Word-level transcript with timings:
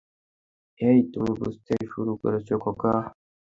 হেই, 0.81 0.99
তুমি 1.13 1.31
বুঝতে 1.39 1.73
শুরু 1.91 2.13
করেছো, 2.15 2.55
খোকা। 2.57 2.93